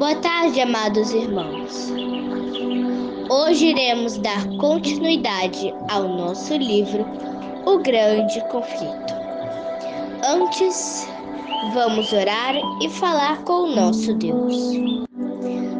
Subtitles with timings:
[0.00, 1.92] Boa tarde, amados irmãos.
[3.28, 7.04] Hoje iremos dar continuidade ao nosso livro
[7.66, 9.12] O Grande Conflito.
[10.26, 11.06] Antes,
[11.74, 14.72] vamos orar e falar com o nosso Deus.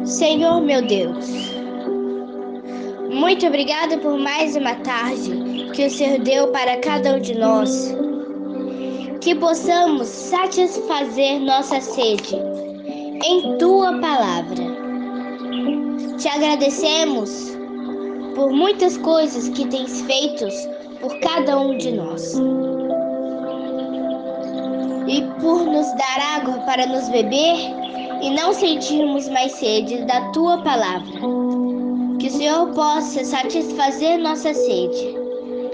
[0.05, 1.27] Senhor meu Deus,
[3.09, 7.91] muito obrigado por mais uma tarde que o Senhor deu para cada um de nós.
[9.19, 12.50] Que possamos satisfazer nossa sede
[13.23, 14.63] em tua palavra.
[16.17, 17.55] Te agradecemos
[18.35, 20.47] por muitas coisas que tens feito
[20.99, 22.35] por cada um de nós.
[25.07, 27.57] E por nos dar água para nos beber
[28.21, 31.19] e não sentirmos mais sede da tua palavra.
[32.19, 35.15] Que o Senhor possa satisfazer nossa sede.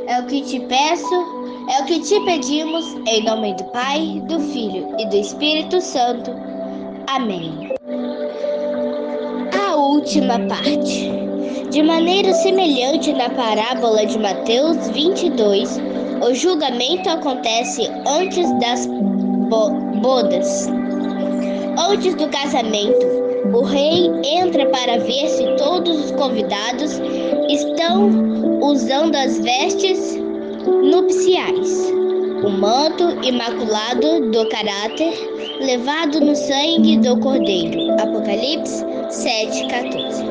[0.07, 1.15] É o que te peço,
[1.69, 6.46] é o que te pedimos, em nome do Pai, do Filho e do Espírito Santo.
[7.07, 7.73] Amém.
[9.57, 11.09] A última parte.
[11.71, 15.79] De maneira semelhante na parábola de Mateus 22,
[16.21, 18.85] o julgamento acontece antes das
[19.49, 19.69] bo
[20.01, 20.67] bodas.
[21.77, 23.05] Antes do casamento,
[23.53, 26.99] o rei entra para ver se todos os convidados
[27.49, 28.09] estão
[28.61, 30.17] usando as vestes
[30.83, 31.89] nupciais,
[32.43, 37.91] o manto imaculado do caráter levado no sangue do Cordeiro.
[37.99, 40.23] Apocalipse 7:14.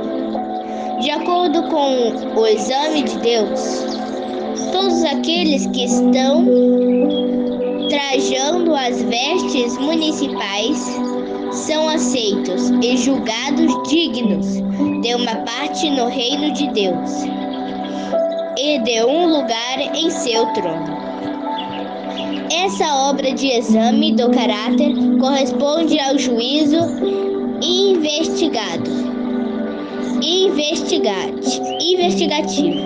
[1.01, 3.85] De acordo com o exame de Deus,
[4.73, 6.47] todos aqueles que estão
[7.89, 10.79] trajando as vestes municipais
[11.53, 14.55] são aceitos e julgados dignos
[15.03, 17.25] de uma parte no reino de Deus
[18.59, 20.96] e de um lugar em seu trono.
[22.67, 26.79] Essa obra de exame do caráter corresponde ao juízo
[27.63, 28.91] investigado,
[30.21, 32.81] investigate, investigativo.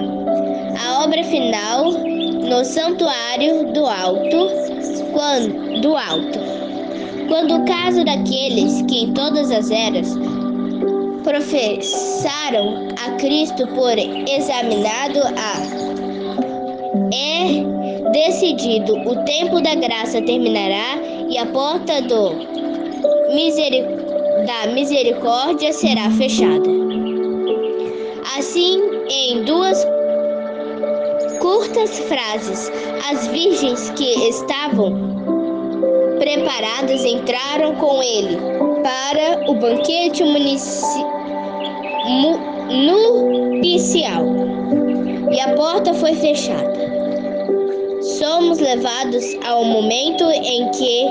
[0.79, 4.51] A obra final no santuário do alto,
[5.15, 6.39] quando, do alto.
[7.29, 10.15] Quando o caso daqueles que em todas as eras
[11.25, 15.91] professaram a Cristo por examinado a
[17.15, 17.80] é
[18.13, 20.99] decidido, o tempo da graça terminará
[21.29, 22.33] e a porta do
[23.35, 24.01] miseric
[24.47, 26.69] da misericórdia será fechada.
[28.37, 29.87] Assim, em duas
[31.41, 32.71] curtas frases,
[33.11, 35.11] as virgens que estavam
[36.19, 38.37] preparadas entraram com ele
[38.83, 40.23] para o banquete
[42.71, 44.25] nupcial
[45.31, 46.90] e a porta foi fechada.
[48.01, 51.05] Somos levados ao momento em que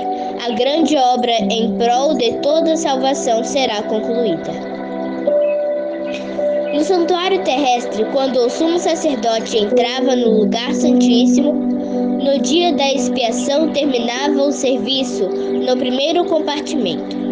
[0.44, 4.52] a grande obra em prol de toda a salvação será concluída.
[6.74, 13.72] No santuário terrestre, quando o sumo sacerdote entrava no lugar santíssimo, no dia da expiação
[13.72, 17.29] terminava o serviço no primeiro compartimento.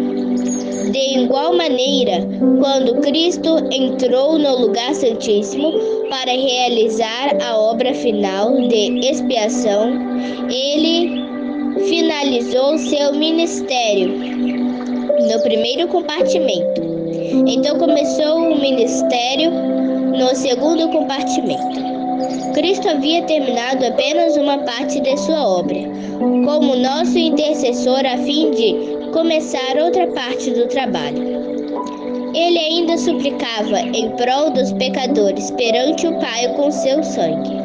[0.90, 2.26] De igual maneira,
[2.60, 5.72] quando Cristo entrou no lugar santíssimo
[6.08, 9.90] para realizar a obra final de expiação,
[10.50, 11.22] ele
[11.88, 16.80] finalizou seu ministério no primeiro compartimento.
[17.46, 21.88] Então começou o ministério no segundo compartimento.
[22.54, 25.76] Cristo havia terminado apenas uma parte de sua obra,
[26.18, 31.22] como nosso intercessor, a fim de começar outra parte do trabalho.
[32.34, 37.56] Ele ainda suplicava em prol dos pecadores perante o Pai com seu sangue.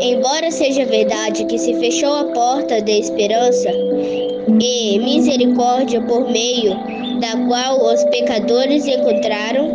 [0.00, 6.74] Embora seja verdade que se fechou a porta da esperança e misericórdia por meio
[7.20, 9.70] da qual os pecadores encontraram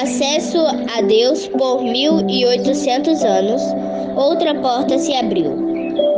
[0.00, 0.58] acesso
[0.96, 3.62] a Deus por mil e oitocentos anos,
[4.16, 5.66] outra porta se abriu.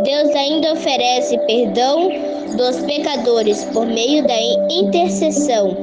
[0.03, 2.11] Deus ainda oferece perdão
[2.57, 5.77] dos pecadores por meio da intercessão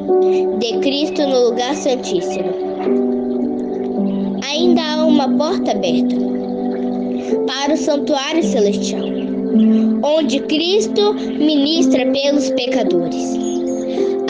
[0.60, 2.50] de Cristo no lugar santíssimo.
[4.44, 6.16] Ainda há uma porta aberta
[7.48, 9.06] para o santuário celestial,
[10.04, 13.36] onde Cristo ministra pelos pecadores.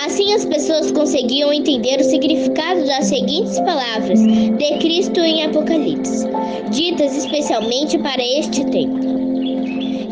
[0.05, 6.27] Assim as pessoas conseguiam entender o significado das seguintes palavras de Cristo em Apocalipse,
[6.69, 9.24] ditas especialmente para este tempo.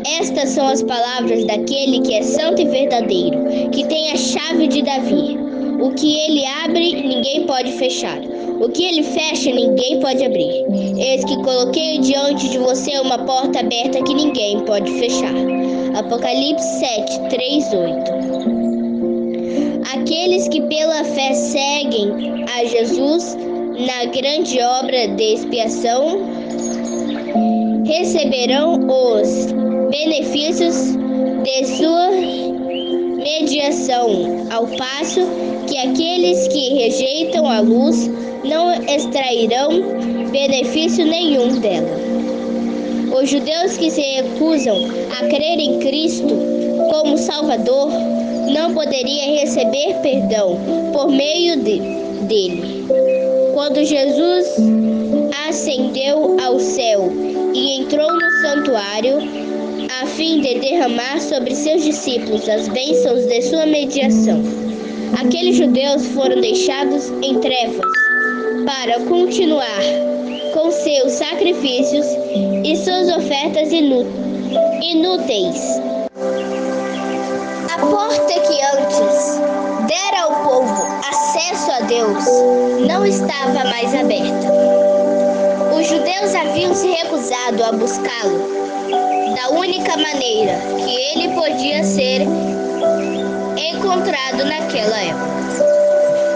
[0.06, 3.38] Estas são as palavras daquele que é santo e verdadeiro,
[3.72, 5.38] que tem a chave de Davi.
[5.80, 8.18] O que ele abre, ninguém pode fechar.
[8.60, 10.64] O que ele fecha, ninguém pode abrir.
[10.98, 15.32] Eis que coloquei diante de você uma porta aberta que ninguém pode fechar.
[15.96, 18.34] Apocalipse 7, 3, 8.
[19.94, 23.36] Aqueles que pela fé seguem a Jesus
[23.86, 26.18] na grande obra de expiação
[27.84, 29.63] receberão os
[29.94, 30.96] benefícios
[31.44, 32.10] de sua
[33.16, 35.20] mediação, ao passo
[35.68, 38.10] que aqueles que rejeitam a luz
[38.42, 39.70] não extrairão
[40.32, 41.96] benefício nenhum dela.
[43.16, 44.76] Os judeus que se recusam
[45.20, 46.34] a crer em Cristo
[46.90, 47.88] como Salvador
[48.52, 50.58] não poderiam receber perdão
[50.92, 51.78] por meio de,
[52.26, 52.84] dele.
[53.54, 54.56] Quando Jesus
[55.48, 57.12] ascendeu ao céu
[57.54, 59.43] e entrou no santuário,
[60.16, 64.40] fim de derramar sobre seus discípulos as bênçãos de sua mediação.
[65.20, 67.80] Aqueles judeus foram deixados em trevas
[68.64, 69.82] para continuar
[70.52, 72.06] com seus sacrifícios
[72.64, 75.80] e suas ofertas inúteis.
[77.72, 79.40] A porta que antes
[79.88, 82.24] dera ao povo acesso a Deus
[82.86, 84.52] não estava mais aberta.
[85.76, 88.63] Os judeus haviam se recusado a buscá-lo
[89.34, 92.22] da única maneira que ele podia ser
[93.56, 95.34] encontrado naquela época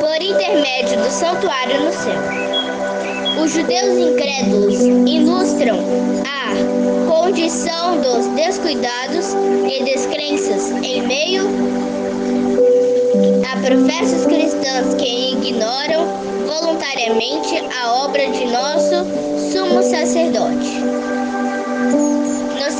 [0.00, 2.48] por intermédio do santuário no céu.
[3.42, 5.78] Os judeus incrédulos ilustram
[6.26, 9.34] a condição dos descuidados
[9.68, 11.42] e descrenças em meio
[13.52, 16.06] a professas cristãs que ignoram
[16.46, 19.04] voluntariamente a obra de nosso
[19.52, 21.17] sumo sacerdote.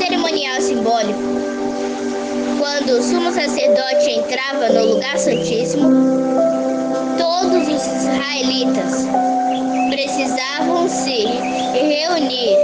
[0.09, 1.19] Cerimonial simbólico,
[2.57, 5.87] quando o sumo sacerdote entrava no lugar santíssimo,
[7.15, 9.05] todos os israelitas
[9.91, 11.27] precisavam se
[11.75, 12.57] reunir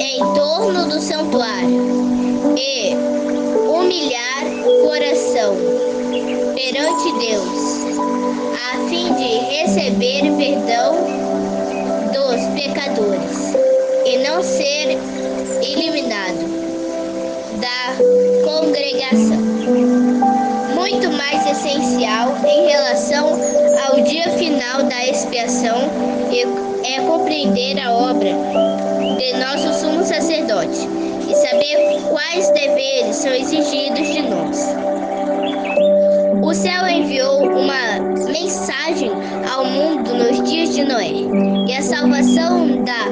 [0.00, 2.94] em torno do santuário e
[3.68, 5.54] humilhar o coração
[6.54, 7.84] perante Deus,
[8.72, 10.96] a fim de receber perdão
[12.14, 13.54] dos pecadores
[14.06, 14.96] e não ser
[15.60, 16.41] eliminado
[21.72, 23.30] mais essencial em relação
[23.86, 25.78] ao dia final da expiação
[26.84, 28.30] é compreender a obra
[29.16, 30.88] de nosso sumo sacerdote
[31.28, 34.68] e saber quais deveres são exigidos de nós.
[36.42, 37.98] O céu enviou uma
[38.30, 39.10] mensagem
[39.50, 41.12] ao mundo nos dias de Noé
[41.68, 43.06] e a salvação da,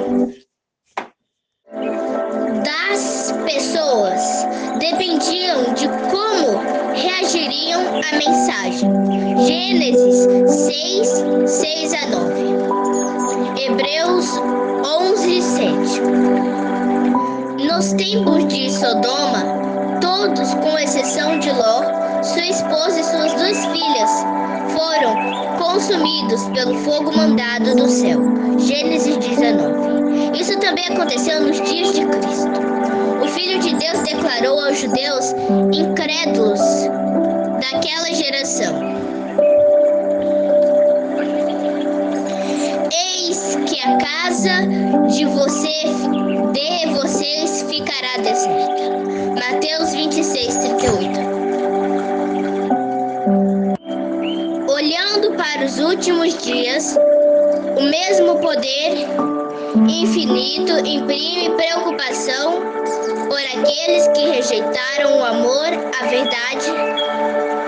[8.11, 8.91] à mensagem.
[9.47, 12.33] Gênesis 6, 6 a 9.
[13.62, 14.27] Hebreus
[14.85, 16.01] 11, 7.
[17.65, 19.45] Nos tempos de Sodoma,
[20.01, 21.83] todos, com exceção de Ló,
[22.23, 24.11] sua esposa e suas duas filhas,
[24.73, 25.15] foram
[25.59, 28.21] consumidos pelo fogo mandado do céu.
[28.59, 30.39] Gênesis 19.
[30.39, 32.51] Isso também aconteceu nos dias de Cristo.
[33.23, 35.33] O Filho de Deus declarou aos judeus
[35.73, 36.60] incrédulos
[55.11, 56.97] Olhando para os últimos dias,
[57.76, 59.09] o mesmo poder
[59.88, 62.61] infinito imprime preocupação
[63.29, 65.67] por aqueles que rejeitaram o amor,
[66.00, 66.71] a verdade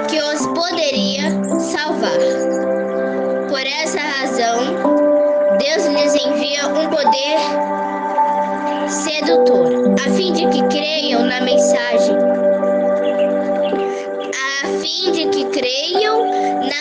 [0.09, 2.19] que os poderia salvar.
[3.49, 7.39] Por essa razão, Deus lhes envia um poder
[8.89, 12.17] sedutor, a fim de que creiam na mensagem,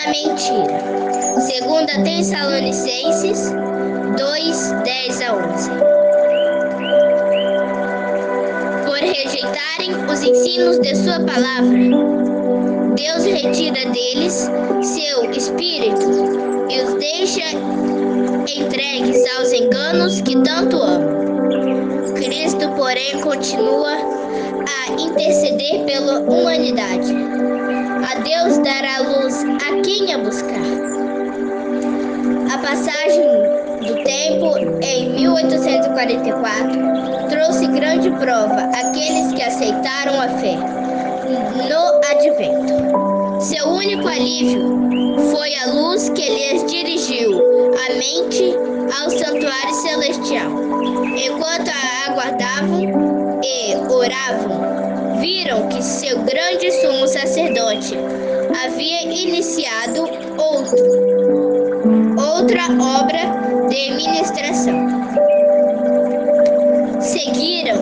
[0.05, 0.79] na mentira.
[1.41, 3.51] Segunda Tessalonicenses
[4.17, 5.69] 2, 10 a 11.
[8.85, 11.77] Por rejeitarem os ensinos de sua palavra,
[12.95, 14.49] Deus retira deles
[14.81, 17.51] seu espírito e os deixa
[18.47, 22.13] entregues aos enganos que tanto amam.
[22.15, 24.20] Cristo, porém, continua
[24.67, 27.15] a interceder pela humanidade.
[28.09, 30.61] A Deus dará luz a quem a buscar.
[32.53, 33.25] A passagem
[33.85, 40.57] do tempo em 1844 trouxe grande prova àqueles que aceitaram a fé
[41.69, 42.73] no advento.
[43.41, 44.77] Seu único alívio
[45.31, 47.41] foi a luz que lhes dirigiu
[47.75, 48.53] a mente
[49.01, 50.51] ao santuário celestial.
[51.17, 53.10] Enquanto a aguardavam
[53.43, 57.95] e oravam, viram que seu grande sumo sacerdote
[58.63, 60.03] havia iniciado
[60.37, 60.77] outro,
[62.17, 62.63] outra
[62.99, 64.87] obra de ministração.
[67.01, 67.77] Seguiram,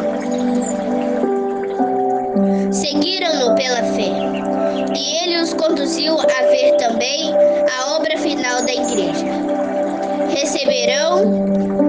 [2.71, 4.11] seguiram-no pela fé,
[4.95, 7.33] e ele os conduziu a ver também
[7.77, 9.25] a obra final da igreja.
[10.29, 11.23] Receberão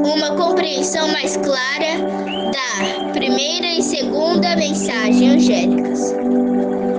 [0.04, 1.89] uma compreensão mais clara
[3.12, 6.14] primeira e segunda mensagem angélicas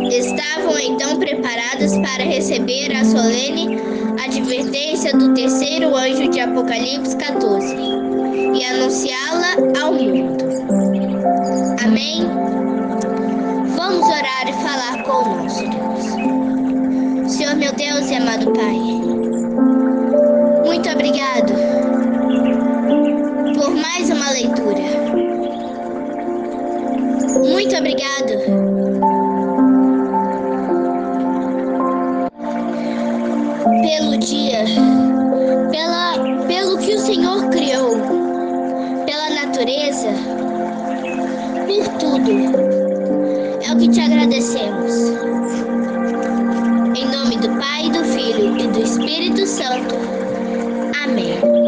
[0.09, 3.77] estavam então preparadas para receber a solene
[4.23, 10.43] advertência do terceiro anjo de Apocalipse 14 e anunciá-la ao mundo.
[11.83, 12.23] Amém?
[13.75, 17.31] Vamos orar e falar com o nosso Deus.
[17.31, 19.00] Senhor meu Deus e amado Pai,
[33.81, 34.63] pelo dia,
[35.71, 37.95] pela, pelo que o Senhor criou,
[39.05, 40.09] pela natureza,
[41.67, 42.31] por tudo.
[43.67, 44.93] É o que te agradecemos.
[46.95, 49.95] Em nome do Pai, do Filho e do Espírito Santo.
[51.03, 51.60] Amém.